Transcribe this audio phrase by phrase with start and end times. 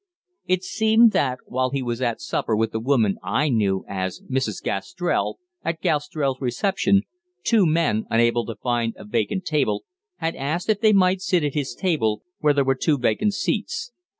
[0.47, 4.59] It seemed that, while he was at supper with the woman I knew as "Mrs.
[4.59, 7.03] Gastrell," at Gastrell's reception,
[7.43, 9.85] two men, unable to find a vacant table,
[10.15, 13.91] had asked if they might sit at his table, where there were two vacant seats.